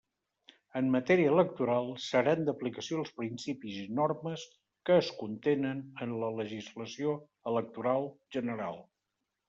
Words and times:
En 0.79 0.87
matèria 0.93 1.33
electoral, 1.33 1.91
seran 2.05 2.47
d'aplicació 2.47 2.97
els 3.03 3.13
principis 3.19 3.77
i 3.83 3.85
normes 4.01 4.49
que 4.89 4.99
es 5.05 5.13
contenen 5.21 5.87
en 6.07 6.19
la 6.25 6.35
legislació 6.43 7.17
electoral 7.55 8.15
general. 8.39 8.87